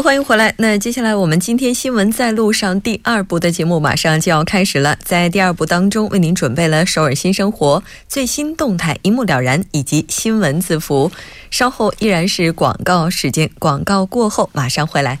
[0.00, 0.54] 欢迎回来。
[0.58, 4.96] 那接下来我们今天新闻在路上第二部的节目马上就要开始了。
[5.02, 11.10] 在第二部当中，为您准备了首尔新生活最新动态一目了然，以及新闻字符。
[11.50, 15.18] 稍后依然是广告时间，广告过后马上回来。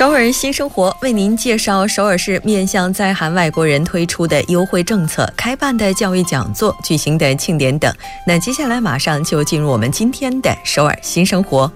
[0.00, 7.94] 首尔新生活为您介绍首尔市面向在韩外国人推出的优惠政策、开办的教育讲座、举行的庆典等。
[8.26, 11.70] 那接下来马上就进入我们今天的首尔新生活。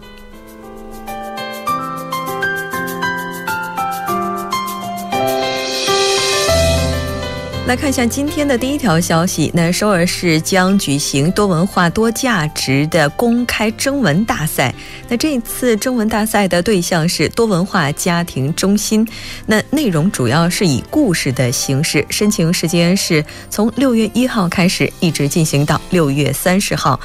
[7.66, 9.50] 来看一下今天的第一条消息。
[9.54, 14.74] 那首尔市将举行多文化多价值的公开征文大赛。
[15.16, 19.06] 这次征文大赛的对象是多文化家庭中心。
[19.46, 22.04] 那内容主要是以故事的形式。
[22.10, 26.98] 申请时间是从六月一号开始，一直进行到六月三十号。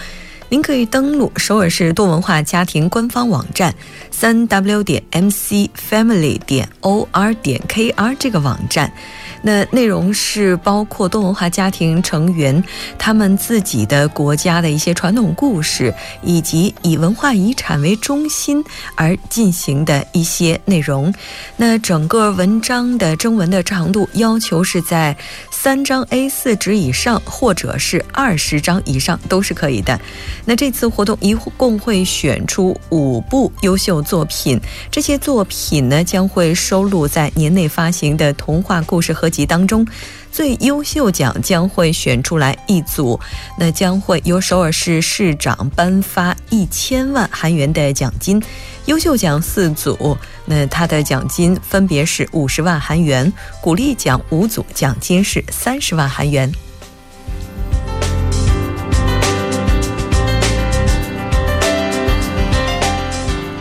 [0.52, 3.76] 您可以登录首尔市多文化家庭官方网站，
[4.10, 8.92] 三 w 点 mc family 点 or 点 kr 这个网站。
[9.42, 12.64] 那内容是包括多文化家庭成员
[12.98, 18.64] 他们自己的国家的一些传统故事，以及以文化遗产为中心
[18.96, 21.14] 而进行的一些内容。
[21.58, 25.16] 那整个文章的征文的长度要求是在
[25.62, 30.00] 三张 A4 纸以上，或者是二十张以上都是可以的。
[30.46, 34.58] 那这次活动一共会选出五部优秀作品，
[34.90, 39.30] 这些作品呢将会收录在年内发行的童话故事合。
[39.30, 39.86] 集当中，
[40.32, 43.20] 最优秀奖将会选出来一组，
[43.58, 48.42] 那将会由首尔市市长颁发一千万韩元的奖金。
[48.86, 50.18] 优秀奖四组，
[50.52, 56.52] 那它的奖金分别是五十万韩元；鼓励奖五组，奖金是三十万韩元。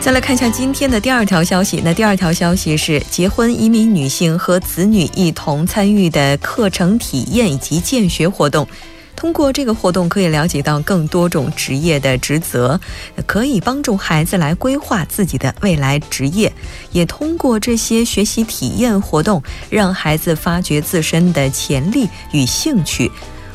[0.01, 1.79] 再来看一下今天的第二条消息。
[1.85, 8.67] 那第二条消息是结婚移民女性和子女一同参与的课程体验以及见学活动。
[9.19, 12.79] 通过这个活动，可以了解到更多种职业的职责，
[13.25, 16.53] 可以帮助孩子来规划自己的未来职业。
[16.93, 23.11] 也通过这些学习体验活动，让孩子发掘自身的潜力与兴趣。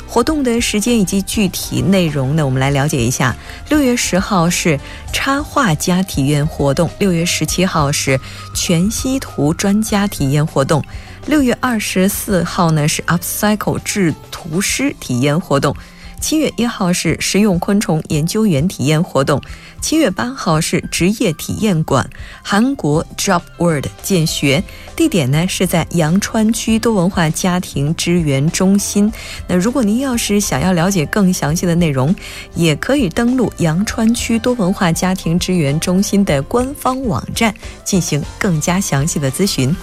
[0.07, 2.45] 活动的时间以及具体内容呢？
[2.45, 3.35] 我们来了解一下。
[3.67, 4.79] 六月十号是
[5.11, 8.19] 插画家体验活动，六月十七号是
[8.53, 10.85] 全息图专家体验活动，
[11.27, 15.75] 六月二十四号呢是 Upcycle 制图师体验活动。
[16.21, 19.41] 七月一号是实用昆虫研究员体验活动，
[19.81, 22.09] 七月八号是职业体验馆
[22.41, 24.63] 韩国 Job World 见学，
[24.95, 29.11] 地点呢是在阳川区多文化家庭支援中心。
[29.47, 32.15] 那如果您要是想要了解更详细的内容，
[32.55, 37.53] 也可以登录阳川区多文化家庭支援中心的官方网站
[37.83, 39.75] 进行更加详细的咨询。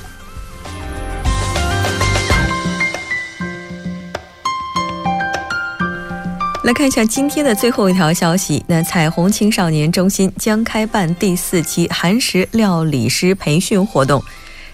[6.62, 8.64] 来看一下今天的最后一条消息。
[8.68, 14.22] 那彩虹青少年中心将开办第四期韩食料理师培训活动。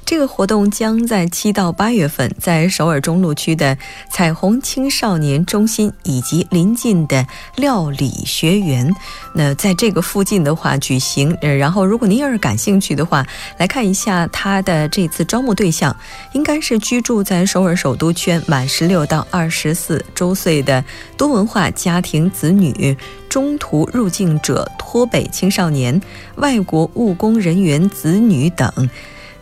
[0.09, 3.77] 这个活动将在七到八月份，在首尔中路区的
[4.11, 7.27] 彩虹青少年中心以及邻近的
[7.57, 8.91] 料理学园，
[9.35, 11.37] 那在这个附近的话举行。
[11.43, 13.23] 呃，然后如果您要是感兴趣的话，
[13.59, 15.95] 来看一下他的这次招募对象，
[16.33, 20.83] 应该是居住在首尔首都圈满十六到二十四周岁的
[21.19, 22.97] 多文化家庭子女、
[23.29, 26.01] 中途入境者、脱北青少年、
[26.37, 28.89] 外国务工人员子女等。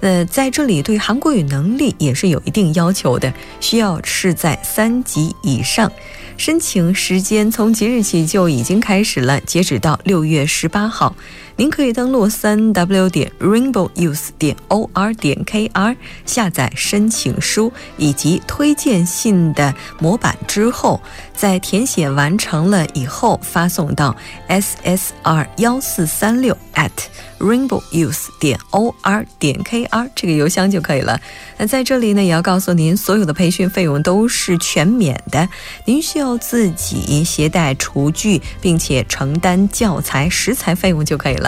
[0.07, 5.91] 呃，在这里对韩国语能力也是有一定要求的，需要是在三级以上。
[6.37, 11.17] 申请时间从即日起就已经开始了，截止到六月十八号。
[11.59, 21.01] 您可以登录三 w 点 rainbow youth 点 o r 点 k r 下载申请书以及推荐信的模板之后，
[21.35, 24.15] 在填写完成了以后发送到
[24.49, 26.91] s s r 幺四三六 at
[27.39, 31.19] rainbow youth 点 o r 点 k r 这个邮箱就可以了。
[31.57, 35.49] 那在这里呢，也要告诉您，所有的培训费用都是全免的，
[35.87, 41.46] 您需要自己携带厨具，并且承担教材食材费用就可以了。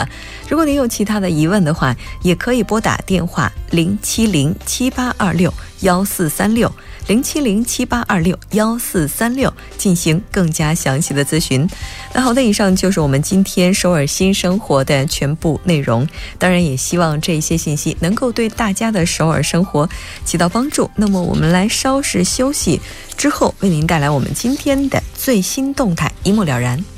[0.48, 6.70] 如果您有其他的疑问的话，也可以拨打电话零七零七八二六幺四三六。
[7.06, 11.66] 零七零七八二六幺四三六进行更加详细的咨询。
[12.12, 16.06] 那好的，以上就是我们今天首尔新生活的全部内容。
[16.38, 19.88] 当然，也希望这些信息能够对大家的首尔生活
[20.26, 20.90] 起到帮助。
[20.96, 22.78] 那么，我们来稍事休息
[23.16, 26.97] 之后，为您带来我们今天的最新动态，一目了然。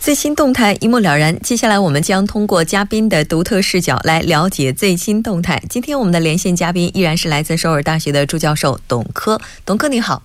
[0.00, 1.38] 最新动态一目了然。
[1.40, 5.62] 接下来，我们将通过嘉宾的独特视角来了解最新动态。
[5.68, 9.38] 今天我们的连线嘉宾依然是来自首尔大学的朱教授董科。
[9.66, 10.22] 董科你好，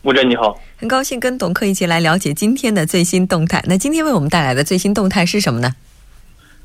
[0.00, 3.62] 木真你好，很高兴跟董科一起来了解今天的最新动态。
[3.68, 5.74] 那今天为我们带来的最新动态是什么呢？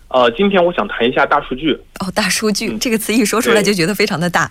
[0.08, 1.74] 呃，今天我想谈一下大数据。
[2.00, 4.50] 哦，大数据、这个词一说出来就觉得非常的大。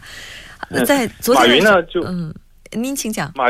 [0.85, 2.35] 在昨天，马云呢就嗯，
[2.73, 3.32] 您请讲。
[3.35, 3.46] 马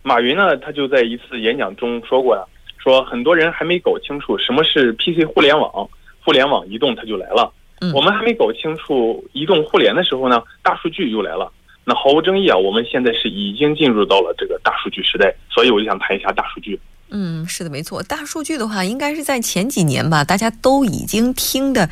[0.00, 2.42] 马云呢，他就在一次演讲中说过呀。
[2.82, 5.88] 说很多人还没搞清楚什么是 PC 互联网，
[6.24, 7.52] 互联网移动它就来了。
[7.94, 11.50] 我们还没搞清楚移动互联的时候呢，大数据又来了。
[11.84, 16.78] 那毫无争议啊，我们现在是已经进入到了这个大数据时代，所以我就想谈一下大数据。
[17.08, 18.02] 嗯，是的，没错。
[18.02, 21.88] 大数据的话，应该是在前几年吧，大家都已经听的。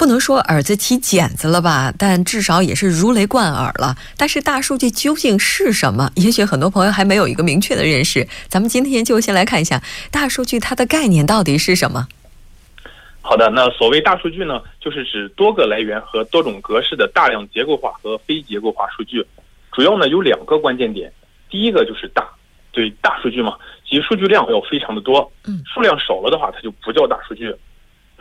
[0.00, 3.94] 不能说耳子起茧子了吧，但至少也是如雷贯耳了。
[4.16, 6.10] 但是大数据究竟是什么？
[6.16, 8.26] 也许很多朋友还没有一个明确的认识。
[8.48, 12.08] 咱们今天就先来看一下大数据它的概念到底是什么。
[13.20, 19.22] 好的，那所谓大数据呢，就是指多个来源和多种格式的大量结构化和非结构化数据。
[19.70, 21.12] 主要呢有两个关键点，
[21.50, 22.26] 第一个就是大，
[22.72, 23.54] 对大数据嘛，
[23.86, 25.30] 即数据量要非常的多。
[25.44, 27.54] 嗯，数量少了的话，它就不叫大数据。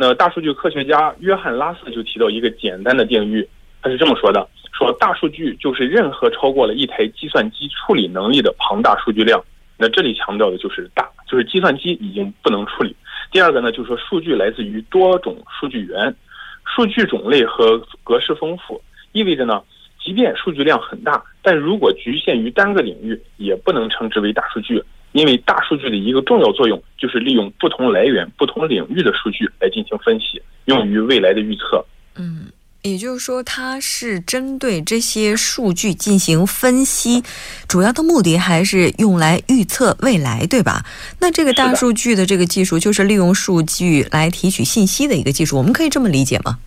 [0.01, 3.45] 那大数据科学家约翰拉斯就提到一个简单的定义，
[3.81, 9.43] 他是这么说的：说大数据就是任何超过了一台计算机处理能力的庞大数据量。
[9.77, 12.95] 那这里强调的就是大，就是计算机已经不能处理。
[13.29, 16.15] 第二个呢，就是说数据来自于多种数据源，
[16.63, 18.81] 数据种类和格式丰富，
[19.11, 19.61] 意味着呢，
[20.01, 24.81] 即便数据量很大，但如果局限于单个领域，也不能称之为大数据。
[25.11, 31.83] 因为大数据的一个重要作用就是利用不同来源、不同领域的数据来进行分析，用于未来的预测。
[32.15, 32.45] 嗯，
[32.83, 37.23] 也就是说，它是针对这些数据进行分析，
[37.67, 40.85] 主要的目的还是用来预测未来，对吧？
[41.19, 46.59] 那这个大数据的这个技术，就是利用数据来提取信息的一个技术，我们可以这么理解吗？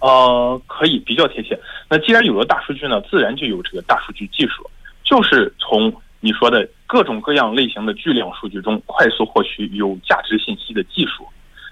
[0.00, 1.58] 呃，可以，比较贴切。
[1.88, 4.68] 那既然有了大数据呢，自然就有这个大数据技术，
[5.02, 5.90] 就是从。
[6.20, 11.26] 你说的各种各样类型的巨量数据中快速获取有价值信息的技术，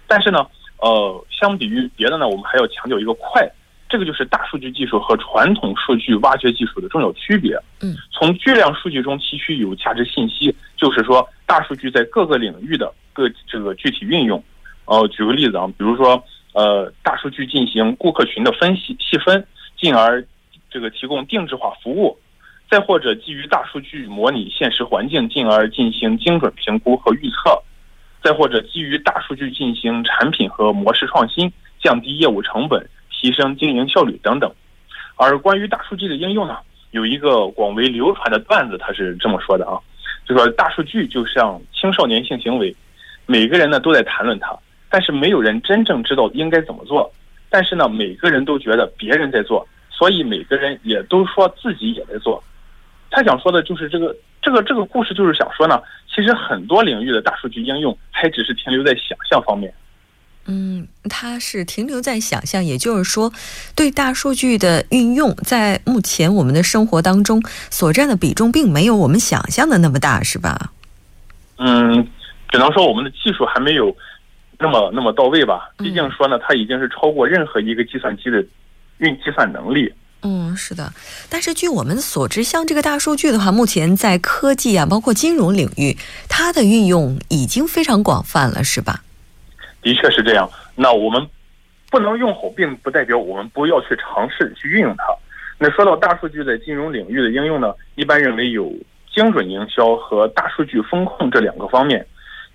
[0.09, 0.45] 但是呢，
[0.79, 3.49] 呃，相比于别的呢，我们还要强调一个快，
[3.89, 7.57] 这个就是大数据技术和传统数据挖掘技术的重要区别。
[7.83, 14.43] 嗯，从巨量数据中提取有价值信息，就是说大数据在各个领域的各这个具体运用。
[14.87, 16.21] 呃，举个例子啊，比如说，
[16.53, 19.47] 呃，大数据进行顾客群的分析细分，
[19.79, 20.27] 进而
[20.69, 22.19] 这个提供定制化服务。
[22.73, 27.63] 再或者基于大数据模拟现实环境，进而进行精准评估和预测；
[28.25, 31.53] 再或者基于大数据进行产品和模式创新，
[31.83, 34.51] 降低业务成本，提升经营效率等等。
[35.17, 36.57] 而关于大数据的应用呢，
[36.93, 39.79] 有一个广为流传的段子，他是这么说的啊，
[40.27, 42.75] 就说大数据就像青少年性行为，
[43.27, 47.13] 每个人呢都在谈论它，但是没有人真正知道应该怎么做。
[47.51, 52.43] 但是呢，每个人都觉得别人在做，所以每个人也都说自己也在做。
[53.15, 59.73] 他想说的就是这个这个这个故事，就是想说呢，其实很多领域的大数据应用还只是停留在想象方面。
[60.47, 63.31] 嗯，它是停留在想象，也就是说，
[63.77, 67.41] 对大数据的运用，在目前我们的生活当中
[67.71, 70.73] 所占的比重，并没有我们想象的那么大，是吧？
[71.59, 72.09] 嗯，
[72.49, 73.95] 只能说我们的技术还没有
[74.59, 75.71] 那么那么到位吧。
[75.79, 78.45] 毕竟说呢，它已经是超过任何一个计算机的
[78.99, 79.93] 运计算能力。
[80.23, 80.93] 嗯，是的。
[81.29, 85.97] 但是据我们所知，像这个大数据的话，目前在科技啊，包括金融领域，
[86.29, 89.03] 它的运用已经非常广泛了，是吧？
[89.83, 90.49] 的确是这样。
[90.77, 91.27] 那我们
[91.91, 95.05] 不能用好，并不代表我们不要去尝试去运用它。
[95.59, 98.73] 那说到大数据在金融领域的应用呢，一般认为有
[99.13, 102.07] 精准营销和大数据风控这两个方面。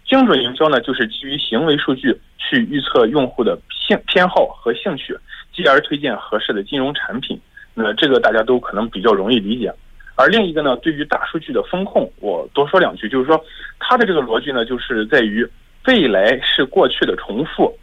[0.07, 5.17] 精准营销呢，就是基于行为数据去预测用户的兴偏好和兴趣，
[5.53, 7.37] 继而推荐合适的金融产品。
[7.79, 9.71] 那这个大家都可能比较容易理解。
[10.15, 13.39] 而另一个呢，对于大数据的风控，我多说两句，就是说
[13.79, 15.47] 它的这个逻辑呢，就是在于。
[15.85, 17.73] 未来是过去的重复，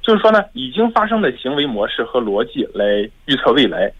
[0.00, 2.86] 就是说呢，已经发生的行为模式和逻辑来
[3.24, 3.92] 预测未来。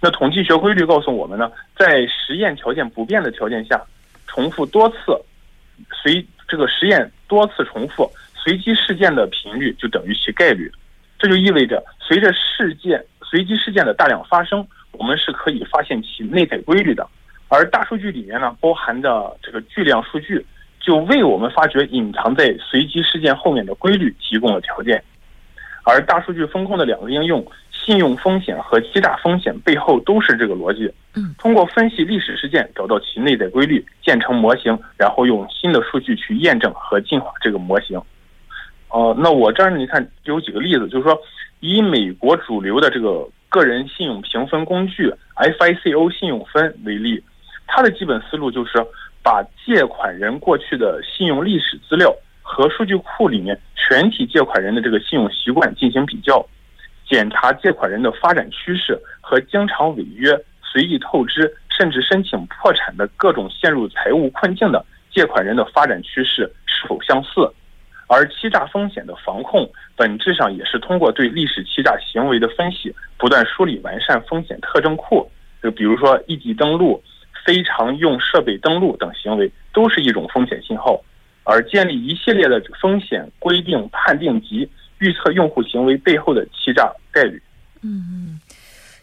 [0.00, 3.82] 那统计学规律告诉我们呢，在实验条件不变的条件下，
[4.28, 4.96] 重复多次，
[6.00, 10.70] 随这个实验多次重复，随机事件的频率就等于其概率。
[11.18, 17.06] 这就意味着，随着事件随机事件的大量发生，我们是可以发现其内在规律的。
[17.48, 20.44] 而大数据里面呢，包含的这个巨量数据。
[20.84, 25.00] 就为我们发掘隐藏在随机事件后面的规律提供了条件，
[25.84, 30.92] 而大数据风控的两个应用，信用风险和欺诈风险背后都是这个逻辑。
[31.14, 37.96] 嗯，通过分析历史事件，找到其内在规律，建成模型，然后用新的数据去验证和进化这个模型。
[38.88, 41.16] 哦，那我这儿你看有几个例子，就是说
[41.60, 47.22] 以美国主流的这个个人信用评分工具 FICO 信用分为例，
[47.66, 48.72] 它的基本思路就是。
[49.24, 56.44] 把借款人过去的信用历史资料和数据库里面全体借款人的这个信用习惯进行比较，
[57.08, 67.48] 检查借款人的发展趋势和经常违约、随意透支甚至申请破产的各种陷入财务困境的借款人的发展趋势是否相似。
[68.12, 75.30] 而欺诈风险的防控本质上也是通过对历史欺诈行为的分析，不断梳理完善风险特征库。
[75.62, 77.02] 就比如说异地登录。
[77.44, 81.02] 非常用设备登录等行为都是一种风险信号，
[81.42, 84.68] 而建立一系列的风险规定、判定及
[85.00, 87.42] 预测用户行为背后的欺诈概率。
[87.82, 88.40] 嗯嗯，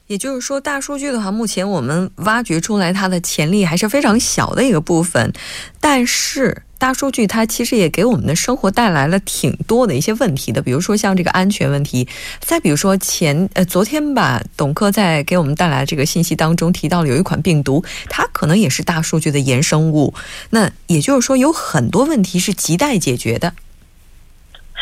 [0.09, 5.31] 也就是说，大数据的话，目前我们挖掘出来它的潜力还是非常小的一个部分，
[5.79, 6.63] 但是。
[6.79, 12.07] 大数据它其实也给我们的生活带来了挺多的一些问题的，比如说像这个安全问题，
[12.39, 20.13] 再比如说前呃昨天吧，董科在给我们带来这个信息当中提到了有一款病毒，它可能也是大数据的衍生物。
[20.51, 23.53] 那也就是说有很多问题是亟待解决的。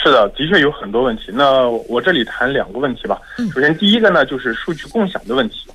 [0.03, 1.31] 是的，的确有很多问题。
[1.33, 3.19] 那我这里谈两个问题吧。
[3.53, 5.67] 首先第一个呢就是数据共享的问题。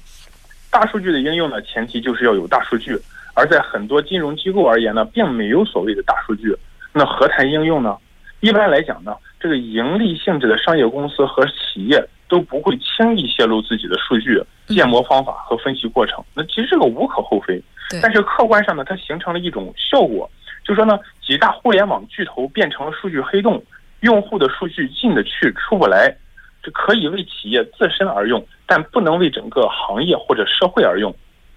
[0.71, 2.99] 大数据的应用呢，前提就是要有大数据。
[3.35, 6.55] 而在很多金融机构而言呢，并没有所谓的大数据，
[6.93, 7.97] 那何谈应用呢？
[8.41, 16.23] 一般来讲呢，这个盈利性质的商业公司和企业都不会轻易泄露自己的数据、建模方法和分析过程。
[16.35, 17.62] 那其实这个无可厚非，
[18.02, 20.31] 但是客观上呢，它形成了一种效果，
[20.64, 23.62] 就说呢，几大互联网巨头变成了数据黑洞，
[24.02, 26.14] 用户的数据进得去出不来，
[26.62, 31.12] 这可以为企业自身而用，但不能为整个行业或者社会而用。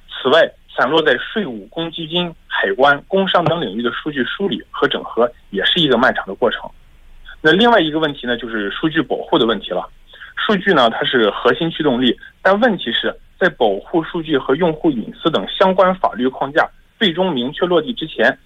[0.09, 6.69] 此外，散落在税务、公积金、海关、工商等领域的数据梳理和整合，也是一个漫长的过程。
[7.41, 9.87] 那另外一个问题呢，就是数据保护的问题了。
[10.35, 18.37] 数据呢，它是核心驱动力，但问题是在保护数据和用户隐私等相关法律框架最终明确落地之前，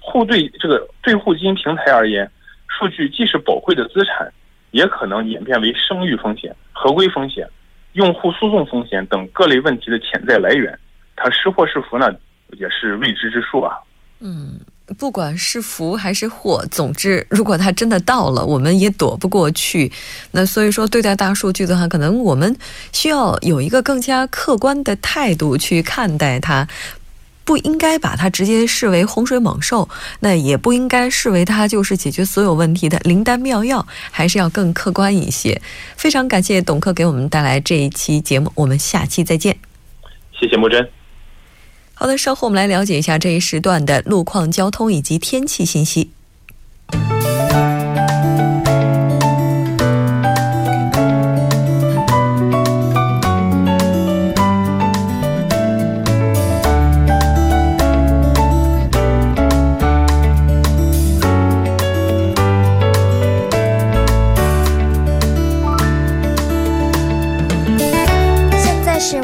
[0.00, 2.30] 互对这个对互金平台而言，
[2.76, 4.32] 数据既是宝贵的资产，
[4.72, 7.48] 也可能演变为声誉风险、合规风险、
[7.92, 10.76] 用户诉讼风险等各类问题的潜在来源。
[11.16, 12.10] 它是祸是福呢，
[12.58, 13.76] 也是未知之数啊。
[14.20, 14.58] 嗯，
[14.98, 19.92] 不管是福还是祸，总之，如果它真的到了，我们也躲不过去。
[20.32, 22.56] 那所以说，对待大数据的话，可能我们
[22.92, 26.66] 需要有一个更加客观的态度去看待它，
[27.44, 29.88] 不应该把它直接视为洪水猛兽，
[30.20, 35.60] 那也不应该视为它就是解决所有问题的灵丹妙药，还是要更客观一些。
[35.96, 39.58] 非常感谢董克给我们带来这一期节目，我们下期再见。
[40.32, 40.88] 谢谢木真。
[41.92, 46.10] 好的，稍后我们来了解一下这一时段的路况、交通以及天气信息。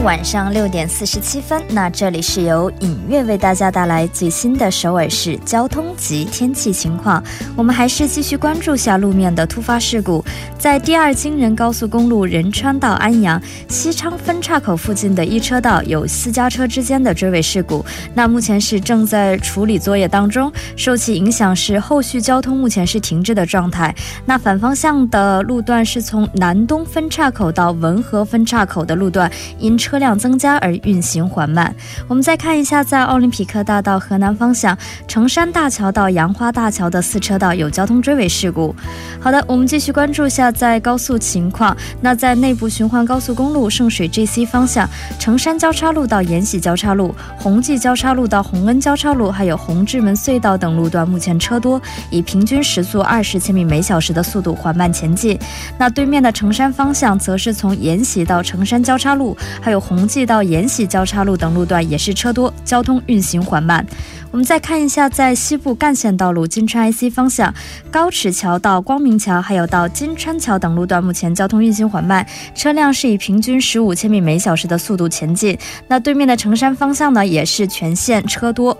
[0.02, 1.62] 晚上六点四十七分。
[1.68, 7.22] 那这里是由影月为大家带来最新的首尔市交通及天气情况。
[7.54, 10.24] 我们还是继续关注下路面的突发事故。
[10.58, 20.50] 在第二京仁高速公路仁川到安阳西昌分岔口附近的一车道有私家车之间的追尾事故，那目前是正在处理作业当中。
[20.76, 23.94] 受其影响是后续交通目前是停滞的状态。
[24.24, 31.74] 那反方向的路段是从南东分岔口到文和分岔口的路段，因车车辆增加而运行缓慢。
[32.06, 34.78] 我们再看一下，在奥林匹克大道河南方向
[35.08, 38.72] 成山大桥到杨花大桥的四车道有交通追尾事故。
[39.20, 41.76] 好的，我们继续关注一下在高速情况。
[42.00, 55.36] 那在内部循环高速公路圣水 GC 方向，成山交叉路到延禧交叉路、宏济交叉路到洪恩交叉路，还有红志门隧道等路段，目前车多，以平均时速二十千米每小时的速度缓慢前进。
[55.76, 63.84] 那对面的成山方向，则是从延禧到成山交叉路，还有宏济到延禧交叉路等路段也是车多，交通运行缓慢。
[64.30, 67.52] 我们再看一下，在西部干线道路金川 IC 方向，
[67.90, 75.58] 高尺桥到光明桥，还有到金川桥等路段，目前交通运行缓慢，车辆是以平均十五千米每小时的速度前进。
[75.88, 78.78] 那对面的成山方向呢，也是全线车多。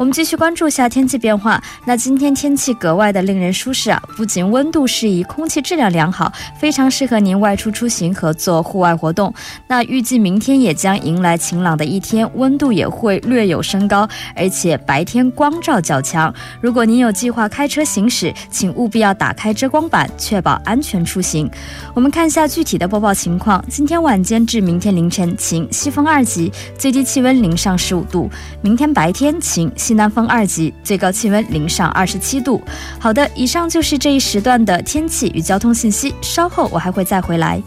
[0.00, 1.62] 我们继续关注一下天气变化。
[1.84, 9.34] 那今天天气格外的令人舒适啊，不仅温度适宜，空气质量良好，非常适合您外出出行和做户外活动。
[9.68, 16.34] 那预计明天也将迎来晴朗的一天，温度也会略有升高，而且白天光照较强。
[16.62, 21.46] 如果您有计划开车行驶，请务必要打开遮光板，确保安全出行。
[21.92, 28.30] 我们看一下具体的播报情况：今天晚间至明天凌晨晴，西风二级，最低气温零上十五度；
[28.62, 29.70] 明天白天晴。
[29.94, 32.62] 南风二级，最高气温零上二十七度。
[32.98, 36.14] 好的，以上就是这一时段的天气与交通信息。
[36.20, 37.62] 稍后我还会再回来。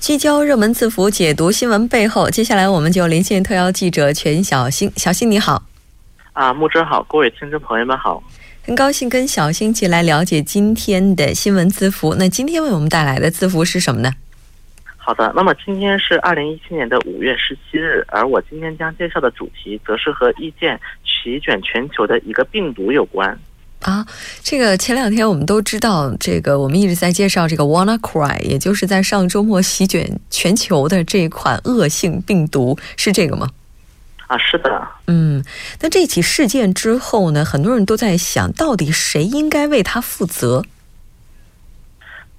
[0.00, 2.28] 聚焦热门字符，解读新闻背后。
[2.28, 4.90] 接下来我们就连线特邀记者全小星。
[4.96, 5.62] 小星你好。
[6.32, 8.20] 啊，木真好，各位听众朋友们好。
[8.64, 12.14] 很高兴跟小新一起来了解今天的新闻字符。
[12.14, 14.12] 那今天为我们带来的字符是什么呢？
[14.96, 23.36] 好的，那么今天是二零一七年的五月十七日，而我今天将介绍的主题则是和意见席卷全球的一个病毒有关。
[23.80, 24.06] 啊，
[24.44, 33.48] 这个前两天我们都知道，这个我们一直在介绍这个 WannaCry，也就是在上周末席卷全球的这一款恶性病毒，是这个吗？
[34.32, 35.44] 啊，是的，嗯，
[35.82, 40.64] 那这起事件之后呢，很多人都在想到底谁应该为他负责？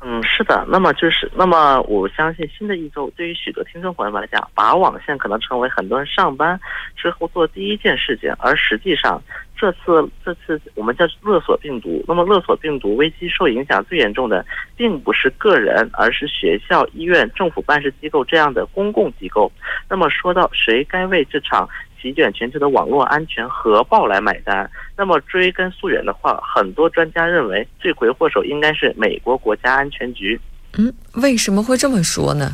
[0.01, 6.59] 嗯，是的，那么就是，那么我相信新的一周对于许多听众朋友们来讲，拔网线可能成为很多人上班
[6.95, 9.21] 之后做第一件事情，而实际上。
[9.63, 14.45] 这次这次我们叫勒索病毒，那么勒索病毒危机受影响最严重的，
[14.75, 19.49] 并不是个人，而是学校、医院、政府办事机构这样的公共机构。
[19.89, 21.65] 那么说到谁该为这场
[22.01, 30.37] 席卷全球的网络安全核爆来买单，那么追根溯源的话，很多专家认为罪魁祸首应该是美国国家安全局。
[30.77, 32.51] 嗯，为什么会这么说呢？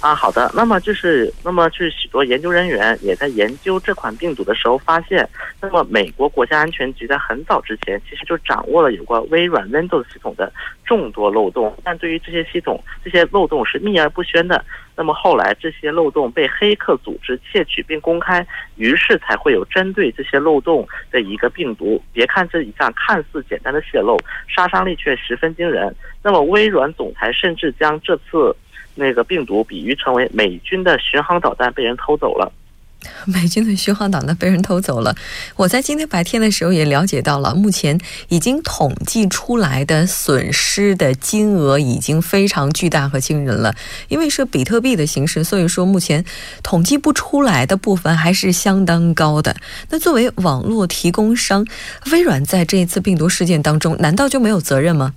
[0.00, 0.48] 啊，好的。
[0.54, 5.28] 那么就是，那么就是许多研究人员也在研究这款病毒的时候发现，
[5.60, 10.52] 那么美国国家安全局在很早之前其实就掌握了有关微软 Windows 系统的
[10.84, 14.64] 众多漏洞，但对于这些系统，这些漏洞是秘而不宣的。
[14.94, 22.00] 那么后来这些漏洞被黑客组织窃取并公开，于是才会有针对这些漏洞的一个病毒。
[22.12, 25.92] 别看这一项看似简单的泄露，杀伤力却十分惊人。
[26.22, 28.54] 那么微软总裁甚至将这次。
[28.98, 32.52] 那个病毒比喻成为美军的巡航导弹被人偷走了，
[33.26, 35.14] 美军的巡航导弹被人偷走了。
[35.54, 43.72] 我在今天白天的时候也了解到了，目前已经统计出来的损失的金额已经非常巨大和惊人了。
[44.08, 46.24] 因为是比特币的形式，所以说目前
[46.64, 49.54] 统计不出来的部分还是相当高的。
[49.90, 51.64] 那作为网络提供商，
[52.10, 55.14] 微软在这一次病毒事件当中，难道就没有责任吗？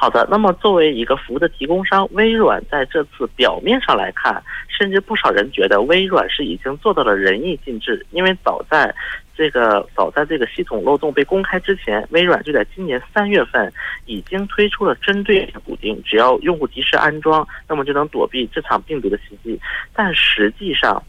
[0.00, 8.94] 好的，那么作为一个服务的提供商，微软在这次表面上来看，甚至不少人觉得微软是已经做到了仁义尽致，因为早在
[9.36, 13.70] 这个早在这个系统漏洞被公开之前，微软就在今年三月份
[14.06, 19.60] 已经推出了针对补丁，只要用户及时安装，那么就能躲避这场病毒的袭击。
[19.92, 21.02] 但实际上，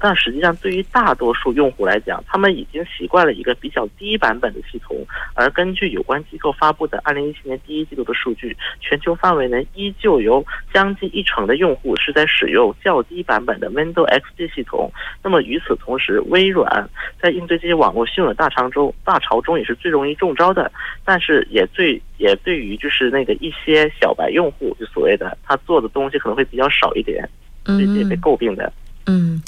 [0.00, 4.96] 但实际上，对于大多数用户来讲，他们已经习惯了一个比较低版本的系统。
[5.34, 14.92] 而根据有关机构发布的二零一七年第一季度的数据，全球范围内依旧有将近一成的用户是在使用较低低版本的 Windows XP 系统。
[15.24, 16.88] 那么与此同时，微软
[17.20, 20.70] 在应对这些网络新闻大潮中，大潮中也是最容易中招的，
[21.04, 27.28] 但是也最也对于就是那个一些小白用户，就所谓的他做的东西可能会比较少一点，
[27.64, 28.64] 这些被诟病的。
[28.66, 28.87] 嗯。
[29.08, 29.42] 嗯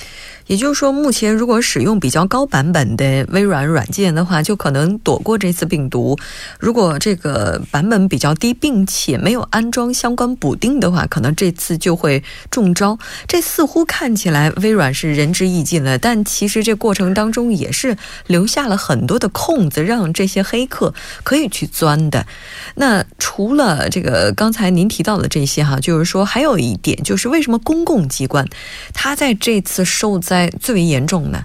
[0.46, 6.16] 也就是说，目前如果使用比较高版本的微软软件的话，就可能躲过这次病毒；
[6.58, 12.20] 如果这个版本比较低，并且没有安装相关补丁的话，可能这次就会
[12.50, 12.98] 中招。
[13.28, 17.96] 这似乎看起来微软是仁至义尽了，但其实这过程当中也是
[18.26, 20.92] 留下了很多的空子，让这些黑客
[21.22, 22.26] 可以去钻的。
[22.74, 28.44] 那除了这个刚才您提到的这些哈，就是说还有一点，就是为什么公共机关
[28.92, 30.48] 它在这这次受灾？
[30.60, 31.42] 最为严重的。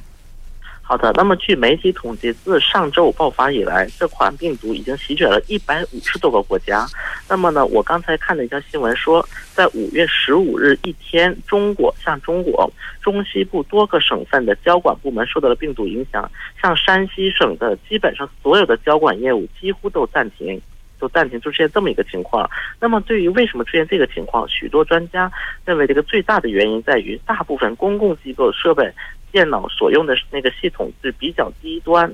[0.83, 6.85] 好的，那么据媒体统计，自上周五爆发以来，这款病毒已经席卷了一百五十多个国家。
[7.27, 20.61] 那么呢，我刚才看了一条新闻说，在五月十五日一天，中国像中国中西部多个省份的交管部门受到了病毒影响，像山西省的基本上所有的交管业务几乎都暂停。
[20.99, 25.31] 都暂停出现这么一个情况，那么对于为什么出现这个情况，许多专家
[25.65, 28.91] 认为这个最大的原因在于大部分公共机构设备
[29.31, 32.11] 电脑所用的那个系统是比较低端。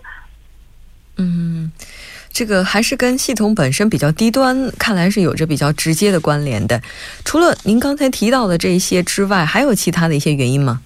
[1.18, 1.72] 嗯，
[2.30, 6.82] 这个还是跟系统本身比较低端，看来是有着比较直接的关联的。
[7.26, 10.82] 除了您刚才提到的这些之外，还有其他的一些原因吗？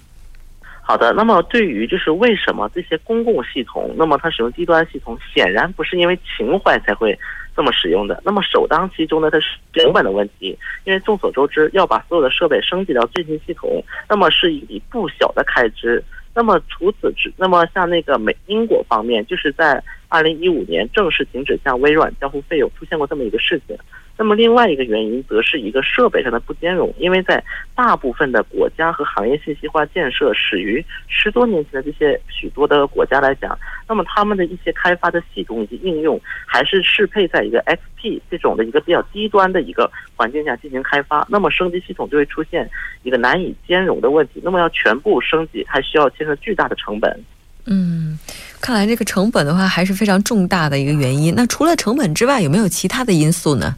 [0.82, 7.18] 好的，那么对于就是为什么这些公共系统，那么它使用低端系统，显然不是因为情怀才会
[7.56, 8.22] 这么使用的。
[8.24, 16.04] 那么首当其冲的，它是成本的问题，因为众所周知，要把所有的设备升级到最新系统，那么是一笔不小的开支。
[16.34, 23.74] 那么除此之，那么像那个美英国方面，就是在二零一五年正式停止向微软交付费用，出现过这么一个事情。
[24.18, 27.42] 那么另外一个原因，则是一个设备上的不兼容，因为在
[27.74, 42.68] 大部分的国家和行业信息化建设始于十多年前的这些许多的国家来讲，那么他们的一些开发的系统以及应用，还是适配在一个 XP 这种的一个比较低端的一个环境下进行开发，那么升级系统就会出现
[43.02, 47.22] 一个难以兼容的问题，那么要全部升级，还需要牵涉巨大的成本。
[47.66, 48.18] 嗯，
[48.60, 51.34] 看来这个成本的话还是非常重大的一个原因。
[51.36, 53.76] 那除了成本之外，有没有其他的因素呢？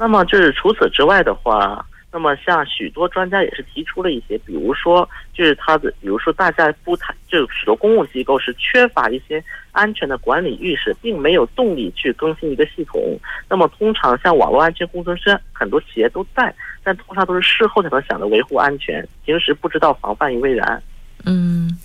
[0.00, 12.98] 那么就是除此之外的话，那么像许多专家也是提出了一些，比如说就是他的，比如说大家不谈，就许多公共机构是缺乏一些安全的管理意识，并没有动力去更新一个系统。
[13.46, 20.82] 那么通常像网络安全工程师，很多企业都在，但通常都是事后才能想着维护安全，平时不知道防范于未然。
[21.26, 21.78] 嗯，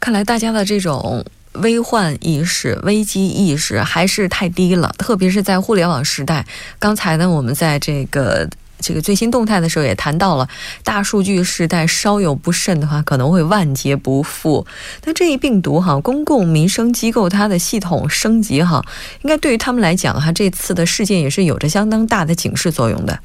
[0.00, 1.24] 看来大家的这种。
[1.54, 6.44] 危患意识、危机意识还是太低了，特别是在互联网时代。
[6.78, 8.48] 刚才呢，我们在这个
[8.80, 10.48] 这个最新动态的时候也谈到了，
[10.82, 14.66] 大数据时代稍有不慎的话，可能会万劫不复。
[15.04, 18.84] 那这一病毒哈，公共民生机构它的系统升级哈，
[19.22, 23.18] 应该对于他们来讲哈，这次的事件也是有着相当大的警示作用的。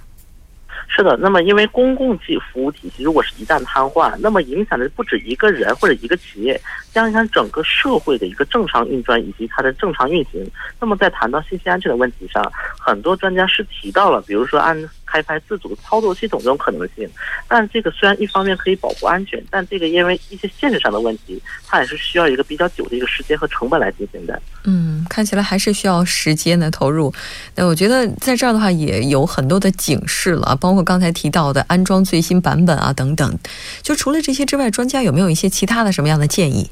[0.98, 6.60] 是的，那么因为公共机服务体系如果是一旦瘫痪，那么影响的不止一个人或者一个企业，
[6.92, 10.44] 将影响整个社会的一个正常运转以及它的正常运行。
[10.80, 12.44] 那么在谈到信息安全的问题上，
[12.80, 14.76] 很多专家是提到了，比如说按。
[15.08, 17.10] 开发自主操作系统这种可能性，
[17.48, 24.40] 但这个虽然一方面可以保护安全，但这个因为一些限制上的问题，它也是需要一个比较久的一个时间和成本来进行的。
[24.66, 27.12] 嗯，看起来还是需要时间的投入。
[27.56, 33.40] 那我觉得在这儿的话也有很多的警示了，包括刚才提到的安装最新版本啊等等。
[33.82, 36.70] 就除了这些之外，专家有没有一些其他的什么样的建议？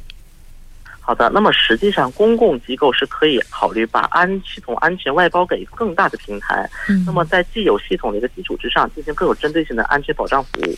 [1.05, 10.75] 好的，那么实际上公共机构是可以考虑把安系统安全外包给更大的平台，嗯，那么在既有系统的一个基础之上，进行更有针对性的安全保障服务。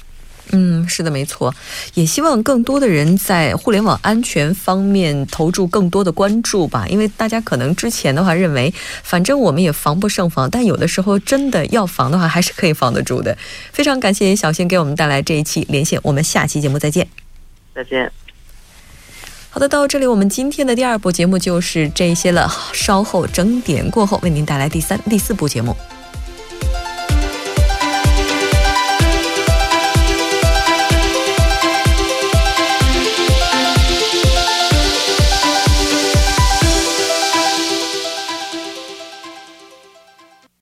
[0.52, 1.54] 嗯，是的，没错。
[1.94, 13.38] 也希望更多的人在互联网安全方面投注更多的关注吧，因为大家可能之前的话认为，反正我们也防不胜防，但有的时候真的要防的话，还是可以防得住的。
[13.72, 17.08] 非常感谢小新给我们带来这一期连线，我们下期节目再见。
[17.74, 18.10] 再见。
[19.58, 22.48] 好的，到这里我们今天的第二部节目就是这些了。
[22.74, 25.76] 稍后整点过后，为您带来第三、第四部节目。